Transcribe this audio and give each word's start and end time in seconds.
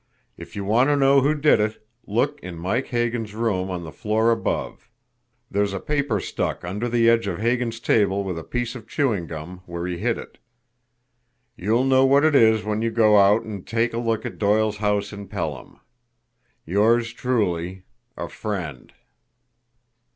If 0.35 0.55
you 0.55 0.65
want 0.65 0.89
to 0.89 0.95
know 0.95 1.21
who 1.21 1.35
did 1.35 1.59
it, 1.59 1.87
look 2.07 2.39
in 2.39 2.57
Mike 2.57 2.87
Hagan's 2.87 3.35
room 3.35 3.69
on 3.69 3.83
the 3.83 3.91
floor 3.91 4.31
above. 4.31 4.89
There's 5.51 5.73
a 5.73 5.79
paper 5.79 6.19
stuck 6.19 6.63
under 6.65 6.89
the 6.89 7.07
edge 7.07 7.27
of 7.27 7.37
Hagan's 7.37 7.79
table 7.79 8.23
with 8.23 8.39
a 8.39 8.43
piece 8.43 8.73
of 8.73 8.87
chewing 8.87 9.27
gum, 9.27 9.61
where 9.67 9.85
he 9.85 9.99
hid 9.99 10.17
it. 10.17 10.39
You'll 11.55 11.83
know 11.85 12.03
what 12.03 12.23
it 12.25 12.33
is 12.33 12.63
when 12.63 12.81
you 12.81 12.89
go 12.89 13.19
out 13.19 13.43
and 13.43 13.67
take 13.67 13.93
a 13.93 13.99
look 13.99 14.25
at 14.25 14.39
Doyle's 14.39 14.77
house 14.77 15.13
in 15.13 15.27
Pelham. 15.27 15.79
Yours 16.65 17.13
truly, 17.13 17.83
A 18.17 18.27
FRIEND." 18.27 18.93